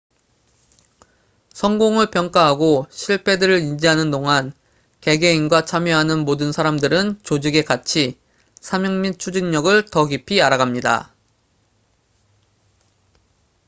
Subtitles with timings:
[1.53, 4.51] 성공을 평가하고 실패들을 인지하는 동안
[5.01, 8.19] 개개인과 참여하는 모든 사람들은 조직의 가치
[8.59, 11.13] 사명 및 추진력을 더 깊이 알아갑니다